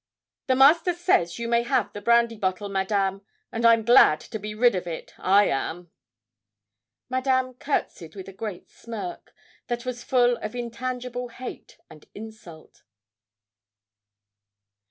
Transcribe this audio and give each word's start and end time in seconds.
'The 0.47 0.55
Master 0.55 0.93
says 0.95 1.37
you 1.37 1.47
may 1.47 1.61
have 1.61 1.93
the 1.93 2.01
brandy 2.01 2.35
bottle, 2.35 2.67
Madame 2.69 3.21
and 3.51 3.63
I'm 3.67 3.85
glad 3.85 4.19
to 4.19 4.39
be 4.39 4.55
rid 4.55 4.73
of 4.73 4.87
it 4.87 5.13
I 5.19 5.45
am.' 5.47 5.91
Madame 7.07 7.53
courtesied 7.53 8.15
with 8.15 8.27
a 8.27 8.33
great 8.33 8.71
smirk, 8.71 9.31
that 9.67 9.85
was 9.85 10.03
full 10.03 10.37
of 10.37 10.55
intangible 10.55 11.27
hate 11.27 11.77
and 11.87 12.07
insult. 12.15 12.81